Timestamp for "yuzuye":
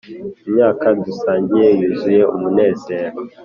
1.79-2.21